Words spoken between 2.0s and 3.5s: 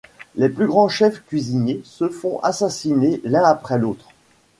font assassiner l'un